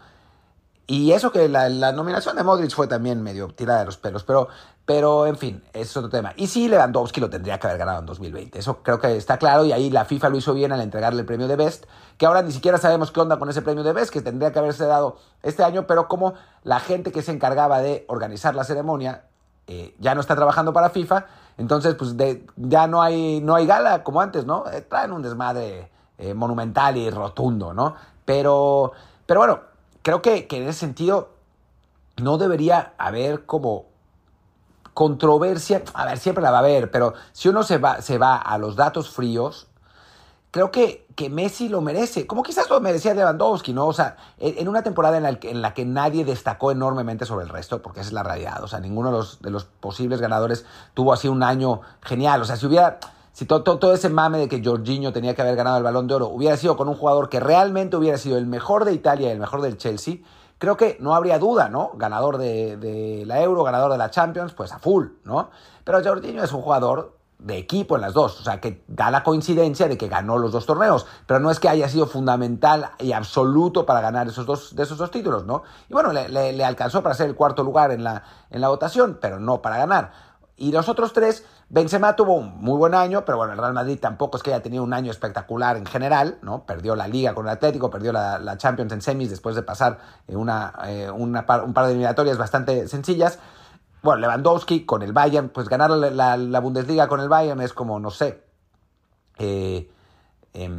Y 0.86 1.12
eso 1.12 1.32
que 1.32 1.48
la, 1.48 1.92
nominación 1.92 2.36
de 2.36 2.44
Modric 2.44 2.70
fue 2.74 2.86
también 2.86 3.22
medio 3.22 3.48
tirada 3.48 3.80
de 3.80 3.86
los 3.86 3.96
pelos, 3.96 4.22
pero, 4.22 4.48
pero 4.84 5.26
en 5.26 5.38
fin, 5.38 5.64
es 5.72 5.96
otro 5.96 6.10
tema. 6.10 6.34
Y 6.36 6.46
sí, 6.46 6.68
Lewandowski 6.68 7.22
lo 7.22 7.30
tendría 7.30 7.58
que 7.58 7.66
haber 7.66 7.78
ganado 7.78 8.00
en 8.00 8.06
2020, 8.06 8.58
eso 8.58 8.82
creo 8.82 9.00
que 9.00 9.16
está 9.16 9.38
claro 9.38 9.64
y 9.64 9.72
ahí 9.72 9.88
la 9.88 10.04
FIFA 10.04 10.28
lo 10.28 10.36
hizo 10.36 10.52
bien 10.52 10.72
al 10.72 10.82
entregarle 10.82 11.20
el 11.20 11.26
premio 11.26 11.48
de 11.48 11.56
Best, 11.56 11.86
que 12.18 12.26
ahora 12.26 12.42
ni 12.42 12.52
siquiera 12.52 12.76
sabemos 12.76 13.10
qué 13.12 13.20
onda 13.20 13.38
con 13.38 13.48
ese 13.48 13.62
premio 13.62 13.82
de 13.82 13.94
Best, 13.94 14.12
que 14.12 14.20
tendría 14.20 14.52
que 14.52 14.58
haberse 14.58 14.84
dado 14.84 15.16
este 15.42 15.64
año, 15.64 15.86
pero 15.86 16.06
como 16.06 16.34
la 16.64 16.80
gente 16.80 17.12
que 17.12 17.22
se 17.22 17.32
encargaba 17.32 17.80
de 17.80 18.04
organizar 18.08 18.54
la 18.54 18.64
ceremonia 18.64 19.24
eh, 19.66 19.94
ya 19.98 20.14
no 20.14 20.20
está 20.20 20.36
trabajando 20.36 20.74
para 20.74 20.90
FIFA, 20.90 21.24
entonces 21.58 21.94
pues 21.94 22.16
de, 22.16 22.46
ya 22.56 22.86
no 22.86 23.02
hay, 23.02 23.40
no 23.40 23.54
hay 23.54 23.66
gala 23.66 24.02
como 24.02 24.20
antes, 24.20 24.44
¿no? 24.46 24.64
Eh, 24.70 24.82
traen 24.82 25.12
un 25.12 25.22
desmadre 25.22 25.90
eh, 26.18 26.34
monumental 26.34 26.96
y 26.96 27.10
rotundo, 27.10 27.74
¿no? 27.74 27.94
Pero, 28.24 28.92
pero 29.26 29.40
bueno 29.40 29.74
creo 30.04 30.20
que, 30.20 30.46
en 30.48 30.68
ese 30.68 30.80
sentido 30.80 31.30
no 32.18 32.38
debería 32.38 32.92
haber 32.98 33.46
como 33.46 33.86
controversia, 34.92 35.82
a 35.94 36.04
ver, 36.04 36.18
siempre 36.18 36.44
la 36.44 36.52
va 36.52 36.58
a 36.58 36.60
haber, 36.60 36.90
pero 36.92 37.14
si 37.32 37.48
uno 37.48 37.64
se 37.64 37.78
va, 37.78 38.00
se 38.02 38.18
va 38.18 38.36
a 38.36 38.56
los 38.58 38.76
datos 38.76 39.10
fríos, 39.10 39.66
creo 40.54 40.70
que, 40.70 41.08
que 41.16 41.28
Messi 41.30 41.68
lo 41.68 41.80
merece, 41.80 42.28
como 42.28 42.44
quizás 42.44 42.70
lo 42.70 42.80
merecía 42.80 43.12
Lewandowski, 43.12 43.72
¿no? 43.72 43.88
O 43.88 43.92
sea, 43.92 44.16
en 44.38 44.68
una 44.68 44.84
temporada 44.84 45.16
en 45.16 45.24
la, 45.24 45.36
en 45.42 45.60
la 45.60 45.74
que 45.74 45.84
nadie 45.84 46.24
destacó 46.24 46.70
enormemente 46.70 47.26
sobre 47.26 47.42
el 47.44 47.50
resto, 47.50 47.82
porque 47.82 47.98
esa 47.98 48.10
es 48.10 48.12
la 48.12 48.22
realidad, 48.22 48.62
o 48.62 48.68
sea, 48.68 48.78
ninguno 48.78 49.10
de 49.10 49.16
los, 49.16 49.42
de 49.42 49.50
los 49.50 49.64
posibles 49.64 50.20
ganadores 50.20 50.64
tuvo 50.94 51.12
así 51.12 51.26
un 51.26 51.42
año 51.42 51.80
genial, 52.02 52.40
o 52.40 52.44
sea, 52.44 52.54
si 52.54 52.66
hubiera, 52.66 53.00
si 53.32 53.46
todo, 53.46 53.64
todo, 53.64 53.92
ese 53.94 54.10
mame 54.10 54.38
de 54.38 54.48
que 54.48 54.62
Jorginho 54.64 55.12
tenía 55.12 55.34
que 55.34 55.42
haber 55.42 55.56
ganado 55.56 55.78
el 55.78 55.82
balón 55.82 56.06
de 56.06 56.14
oro 56.14 56.28
hubiera 56.28 56.56
sido 56.56 56.76
con 56.76 56.88
un 56.88 56.94
jugador 56.94 57.28
que 57.28 57.40
realmente 57.40 57.96
hubiera 57.96 58.16
sido 58.16 58.38
el 58.38 58.46
mejor 58.46 58.84
de 58.84 58.92
Italia 58.92 59.30
y 59.30 59.32
el 59.32 59.40
mejor 59.40 59.60
del 59.60 59.76
Chelsea, 59.76 60.18
creo 60.58 60.76
que 60.76 60.98
no 61.00 61.16
habría 61.16 61.40
duda, 61.40 61.68
¿no? 61.68 61.90
Ganador 61.96 62.38
de, 62.38 62.76
de 62.76 63.26
la 63.26 63.42
Euro, 63.42 63.64
ganador 63.64 63.90
de 63.90 63.98
la 63.98 64.12
Champions, 64.12 64.52
pues 64.52 64.70
a 64.70 64.78
full, 64.78 65.06
¿no? 65.24 65.50
Pero 65.82 66.00
Jorginho 66.04 66.44
es 66.44 66.52
un 66.52 66.62
jugador 66.62 67.23
de 67.38 67.58
equipo 67.58 67.96
en 67.96 68.02
las 68.02 68.14
dos, 68.14 68.40
o 68.40 68.44
sea, 68.44 68.60
que 68.60 68.84
da 68.88 69.10
la 69.10 69.22
coincidencia 69.22 69.88
de 69.88 69.98
que 69.98 70.08
ganó 70.08 70.38
los 70.38 70.52
dos 70.52 70.66
torneos, 70.66 71.06
pero 71.26 71.40
no 71.40 71.50
es 71.50 71.60
que 71.60 71.68
haya 71.68 71.88
sido 71.88 72.06
fundamental 72.06 72.92
y 72.98 73.12
absoluto 73.12 73.84
para 73.84 74.00
ganar 74.00 74.28
esos 74.28 74.46
dos, 74.46 74.74
de 74.74 74.82
esos 74.82 74.96
dos 74.96 75.10
títulos, 75.10 75.44
¿no? 75.44 75.62
Y 75.88 75.92
bueno, 75.92 76.12
le, 76.12 76.64
alcanzó 76.64 77.02
para 77.02 77.14
ser 77.14 77.28
el 77.28 77.34
cuarto 77.34 77.62
lugar 77.62 77.90
en 77.90 78.04
la, 78.04 78.22
en 78.50 78.60
la 78.60 78.68
votación, 78.68 79.18
pero 79.20 79.38
no 79.40 79.60
para 79.60 79.76
ganar. 79.76 80.12
Y 80.56 80.70
los 80.70 80.88
otros 80.88 81.12
tres, 81.12 81.44
Benzema 81.68 82.14
tuvo 82.14 82.34
un 82.34 82.58
muy 82.58 82.78
buen 82.78 82.94
año, 82.94 83.24
pero 83.24 83.38
bueno, 83.38 83.52
el 83.52 83.58
Real 83.58 83.72
Madrid 83.72 83.98
tampoco 84.00 84.36
es 84.36 84.42
que 84.42 84.52
haya 84.52 84.62
tenido 84.62 84.84
un 84.84 84.92
año 84.92 85.10
espectacular 85.10 85.76
en 85.76 85.84
general, 85.84 86.38
¿no? 86.42 86.64
Perdió 86.64 86.94
la 86.94 87.08
Liga 87.08 87.34
con 87.34 87.46
el 87.46 87.52
Atlético, 87.52 87.90
perdió 87.90 88.12
la, 88.12 88.56
Champions 88.56 88.92
en 88.92 89.02
semis 89.02 89.30
después 89.30 89.56
de 89.56 89.64
pasar 89.64 89.98
eh, 90.28 90.36
una, 90.36 90.72
eh, 90.86 91.10
un 91.10 91.32
par 91.32 91.86
de 91.86 91.90
eliminatorias 91.90 92.38
bastante 92.38 92.86
sencillas. 92.86 93.40
Bueno, 94.04 94.20
Lewandowski 94.20 94.84
con 94.84 95.00
el 95.00 95.14
Bayern, 95.14 95.48
pues 95.48 95.66
ganar 95.66 95.90
la, 95.90 96.60
Bundesliga 96.60 97.08
con 97.08 97.20
el 97.20 97.30
Bayern 97.30 97.62
es 97.62 97.72
como, 97.72 97.98
no 97.98 98.10
sé, 98.10 98.44
eh, 99.38 99.90
eh, 100.52 100.70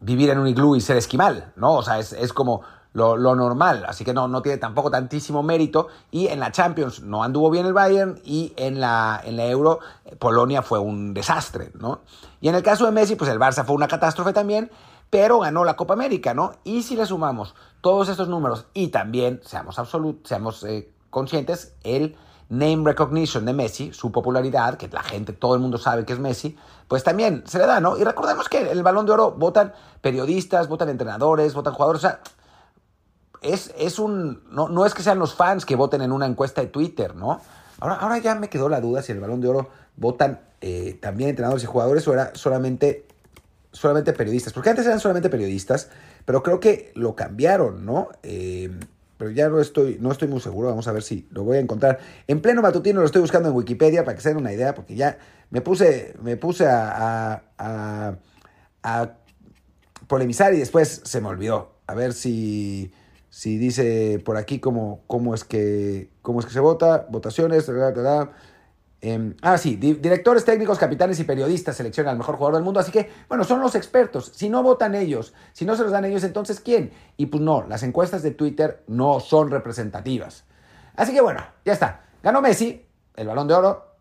vivir 0.00 0.30
en 0.30 0.38
un 0.40 0.48
iglú 0.48 0.74
y 0.74 0.80
ser 0.80 0.96
esquimal, 0.96 1.52
¿no? 1.54 1.74
O 1.74 1.82
sea, 1.84 2.00
es, 2.00 2.12
es 2.12 2.32
como 2.32 2.62
lo, 2.92 3.16
lo, 3.16 3.36
normal, 3.36 3.84
así 3.86 4.04
que 4.04 4.12
no, 4.12 4.26
no 4.26 4.42
tiene 4.42 4.58
tampoco 4.58 4.90
tantísimo 4.90 5.44
mérito. 5.44 5.86
Y 6.10 6.26
en 6.26 6.40
la 6.40 6.50
Champions 6.50 7.02
no 7.02 7.22
anduvo 7.22 7.50
bien 7.50 7.66
el 7.66 7.72
Bayern 7.72 8.20
y 8.24 8.52
en 8.56 8.80
la, 8.80 9.20
en 9.22 9.36
la 9.36 9.46
Euro 9.46 9.78
Polonia 10.18 10.62
fue 10.62 10.80
un 10.80 11.14
desastre, 11.14 11.70
¿no? 11.74 12.00
Y 12.40 12.48
en 12.48 12.56
el 12.56 12.64
caso 12.64 12.84
de 12.84 12.90
Messi, 12.90 13.14
pues 13.14 13.30
el 13.30 13.38
Barça 13.38 13.64
fue 13.64 13.76
una 13.76 13.86
catástrofe 13.86 14.32
también, 14.32 14.72
pero 15.08 15.38
ganó 15.38 15.64
la 15.64 15.76
Copa 15.76 15.94
América, 15.94 16.34
¿no? 16.34 16.54
Y 16.64 16.82
si 16.82 16.96
le 16.96 17.06
sumamos 17.06 17.54
todos 17.80 18.08
estos 18.08 18.26
números 18.26 18.66
y 18.74 18.88
también, 18.88 19.40
seamos, 19.44 19.78
absolut, 19.78 20.26
seamos 20.26 20.64
eh, 20.64 20.92
conscientes, 21.10 21.76
el 21.84 22.16
name 22.50 22.82
recognition 22.84 23.44
de 23.44 23.52
Messi, 23.52 23.92
su 23.92 24.12
popularidad, 24.12 24.76
que 24.76 24.88
la 24.88 25.02
gente, 25.02 25.32
todo 25.32 25.54
el 25.54 25.60
mundo 25.60 25.78
sabe 25.78 26.04
que 26.04 26.12
es 26.12 26.18
Messi, 26.18 26.56
pues 26.88 27.04
también 27.04 27.44
se 27.46 27.58
le 27.58 27.66
da, 27.66 27.80
¿no? 27.80 27.96
Y 27.96 28.04
recordemos 28.04 28.48
que 28.48 28.70
el 28.70 28.82
Balón 28.82 29.06
de 29.06 29.12
Oro 29.12 29.30
votan 29.30 29.72
periodistas, 30.00 30.68
votan 30.68 30.88
entrenadores, 30.88 31.54
votan 31.54 31.72
jugadores, 31.72 32.04
o 32.04 32.08
sea, 32.08 32.20
es, 33.40 33.72
es 33.78 33.98
un. 33.98 34.42
No, 34.50 34.68
no, 34.68 34.84
es 34.84 34.94
que 34.94 35.02
sean 35.02 35.18
los 35.18 35.34
fans 35.34 35.64
que 35.64 35.76
voten 35.76 36.02
en 36.02 36.12
una 36.12 36.26
encuesta 36.26 36.60
de 36.60 36.66
Twitter, 36.66 37.14
¿no? 37.14 37.40
Ahora, 37.78 37.94
ahora 37.94 38.18
ya 38.18 38.34
me 38.34 38.50
quedó 38.50 38.68
la 38.68 38.80
duda 38.80 39.00
si 39.00 39.12
el 39.12 39.20
balón 39.20 39.40
de 39.40 39.48
oro 39.48 39.68
votan 39.96 40.40
eh, 40.60 40.98
también 41.00 41.30
entrenadores 41.30 41.62
y 41.62 41.66
jugadores 41.66 42.06
o 42.08 42.12
era 42.12 42.34
solamente, 42.34 43.06
solamente 43.72 44.12
periodistas. 44.12 44.52
Porque 44.52 44.70
antes 44.70 44.84
eran 44.84 45.00
solamente 45.00 45.30
periodistas, 45.30 45.88
pero 46.26 46.42
creo 46.42 46.60
que 46.60 46.92
lo 46.94 47.14
cambiaron, 47.14 47.86
¿no? 47.86 48.08
Eh, 48.22 48.70
pero 49.20 49.32
ya 49.32 49.50
no 49.50 49.60
estoy, 49.60 49.98
no 50.00 50.10
estoy 50.10 50.28
muy 50.28 50.40
seguro. 50.40 50.68
Vamos 50.68 50.88
a 50.88 50.92
ver 50.92 51.02
si 51.02 51.28
lo 51.30 51.44
voy 51.44 51.58
a 51.58 51.60
encontrar. 51.60 51.98
En 52.26 52.40
pleno 52.40 52.62
matutino 52.62 53.00
lo 53.00 53.06
estoy 53.06 53.20
buscando 53.20 53.50
en 53.50 53.54
Wikipedia 53.54 54.02
para 54.02 54.16
que 54.16 54.22
se 54.22 54.30
den 54.30 54.38
una 54.38 54.50
idea, 54.50 54.74
porque 54.74 54.96
ya 54.96 55.18
me 55.50 55.60
puse, 55.60 56.14
me 56.22 56.38
puse 56.38 56.66
a, 56.66 57.42
a, 57.58 58.14
a, 58.82 59.10
polemizar 60.06 60.54
y 60.54 60.58
después 60.58 61.02
se 61.04 61.20
me 61.20 61.28
olvidó. 61.28 61.74
A 61.86 61.92
ver 61.92 62.14
si 62.14 62.94
si 63.28 63.58
dice 63.58 64.22
por 64.24 64.38
aquí 64.38 64.58
cómo, 64.58 65.04
cómo, 65.06 65.34
es, 65.34 65.44
que, 65.44 66.08
cómo 66.22 66.40
es 66.40 66.46
que 66.46 66.52
se 66.52 66.60
vota, 66.60 67.06
votaciones, 67.10 67.66
da, 67.66 67.92
da. 67.92 68.32
Eh, 69.02 69.34
ah, 69.40 69.56
sí, 69.56 69.76
di 69.76 69.94
directores 69.94 70.44
técnicos, 70.44 70.78
capitanes 70.78 71.18
y 71.20 71.24
periodistas 71.24 71.76
seleccionan 71.76 72.12
al 72.12 72.18
mejor 72.18 72.36
jugador 72.36 72.56
del 72.56 72.64
mundo. 72.64 72.80
Así 72.80 72.92
que, 72.92 73.10
bueno, 73.28 73.44
son 73.44 73.60
los 73.60 73.74
expertos. 73.74 74.32
Si 74.34 74.48
no 74.48 74.62
votan 74.62 74.94
ellos, 74.94 75.32
si 75.52 75.64
no 75.64 75.74
se 75.76 75.82
los 75.82 75.92
dan 75.92 76.04
ellos, 76.04 76.22
entonces 76.24 76.60
¿quién? 76.60 76.92
Y 77.16 77.26
pues 77.26 77.42
no, 77.42 77.64
las 77.66 77.82
encuestas 77.82 78.22
de 78.22 78.32
Twitter 78.32 78.82
no 78.88 79.20
son 79.20 79.50
representativas. 79.50 80.44
Así 80.96 81.14
que 81.14 81.20
bueno, 81.20 81.42
ya 81.64 81.72
está. 81.72 82.04
Ganó 82.22 82.42
Messi, 82.42 82.86
el 83.16 83.26
balón 83.26 83.48
de 83.48 83.54
oro, 83.54 83.94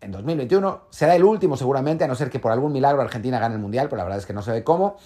en 0.00 0.12
2021. 0.12 0.82
Será 0.90 1.16
el 1.16 1.24
último 1.24 1.56
seguramente, 1.56 2.04
a 2.04 2.08
no 2.08 2.14
ser 2.14 2.30
que 2.30 2.38
por 2.38 2.52
algún 2.52 2.72
milagro 2.72 3.02
Argentina 3.02 3.40
gane 3.40 3.56
el 3.56 3.60
Mundial, 3.60 3.88
pero 3.88 3.98
la 3.98 4.04
verdad 4.04 4.20
es 4.20 4.26
que 4.26 4.34
no 4.34 4.42
se 4.42 4.52
ve 4.52 4.62
cómo. 4.62 4.96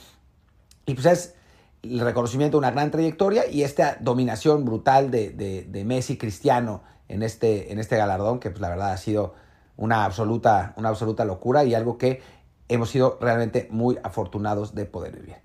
Y 0.85 0.95
pues 0.95 1.07
es 1.07 1.35
el 1.83 2.01
reconocimiento 2.01 2.57
de 2.57 2.59
una 2.59 2.71
gran 2.73 2.91
trayectoria 2.91 3.49
y 3.49 3.63
esta 3.63 3.97
dominación 4.01 4.65
brutal 4.65 5.11
de 5.11 5.83
Messi 5.87 6.19
Cristiano 6.19 6.83
en 7.09 7.23
este, 7.23 7.73
en 7.73 7.79
este 7.79 7.97
galardón, 7.97 8.41
que 8.41 8.51
pues 8.51 8.61
la 8.61 8.69
verdad 8.69 8.93
ha 8.93 8.97
sido 8.97 9.35
una 9.77 10.05
absoluta, 10.05 10.75
una 10.77 10.89
absoluta 10.89 11.25
locura 11.25 11.65
y 11.65 11.75
algo 11.75 11.99
que 11.99 12.21
hemos 12.69 12.91
sido 12.91 13.19
realmente 13.21 13.69
muy 13.71 13.99
afortunados 14.03 14.75
de 14.75 14.85
poder 14.85 15.17
vivir. 15.17 15.37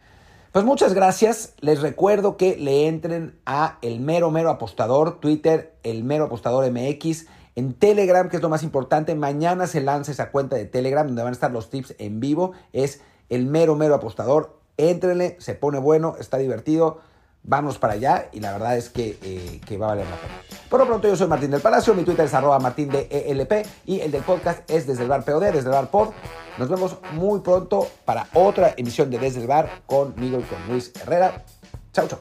Pues 0.51 0.65
muchas 0.65 0.93
gracias. 0.93 1.53
Les 1.62 1.82
recuerdo 1.82 2.38
que 2.38 2.58
le 2.58 2.88
entren 2.88 3.39
a 3.46 3.79
El 3.82 4.00
Mero 4.00 4.29
Mero 4.29 4.50
Apostador, 4.50 5.20
Twitter, 5.20 5.74
El 5.84 6.03
Mero 6.03 6.25
Apostador 6.25 6.70
MX, 6.70 7.25
en 7.55 7.74
Telegram, 7.74 8.29
que 8.29 8.38
es 8.38 8.41
lo 8.41 8.50
más 8.50 8.63
importante. 8.63 9.15
Mañana 9.15 9.67
se 9.67 9.82
lanza 9.82 10.12
esa 10.12 10.32
cuenta 10.32 10.55
de 10.55 10.65
Telegram 10.65 11.05
donde 11.08 11.24
van 11.24 11.32
a 11.32 11.34
estar 11.34 11.51
los 11.51 11.70
tips 11.70 11.96
en 11.98 12.20
vivo. 12.20 12.51
Es 12.72 13.01
El 13.29 13.48
Mero 13.48 13.75
Mero 13.75 13.96
Apostador 13.96 14.63
Éntrenle, 14.77 15.38
se 15.39 15.53
pone 15.53 15.77
bueno, 15.79 16.15
está 16.20 16.38
divertido. 16.38 17.00
Vamos 17.46 17.78
para 17.78 17.94
allá 17.94 18.30
y 18.32 18.40
la 18.40 18.54
verdad 18.54 18.78
es 18.78 18.90
que, 18.90 19.18
eh, 19.22 19.60
que, 19.66 19.78
va 19.78 19.88
a 19.88 19.90
valer 19.90 20.06
la 20.06 20.16
pena. 20.16 20.34
Por 20.70 20.80
lo 20.80 20.88
pronto, 20.88 21.10
yo 21.10 21.16
soy 21.18 21.28
Martín 21.28 21.52
del 21.52 21.60
Palacio, 21.60 21.94
mi 21.94 22.04
Twitter 22.04 22.26
es 22.26 22.34
arroba 22.34 22.58
ELP 22.78 23.68
y 23.86 24.00
el 24.00 24.12
del 24.12 24.24
podcast 24.24 24.70
es 24.72 24.88
desde 24.88 25.04
el 25.04 25.10
bar 25.10 25.26
POD, 25.26 25.52
desde 25.52 25.60
el 25.60 25.76
bar 25.76 25.88
pod. 25.88 26.12
Nos 26.58 26.70
vemos 26.70 26.98
muy 27.12 27.42
pronto 27.42 27.88
para 28.06 28.28
otra 28.34 28.74
emisión 28.78 29.10
de 29.10 29.20
Desde 29.20 29.42
el 29.42 29.48
bar 29.48 29.82
conmigo 29.86 30.40
y 30.40 30.44
con 30.44 30.68
Luis 30.70 30.94
Herrera. 31.02 31.44
Chau, 31.92 32.08
chau. 32.08 32.20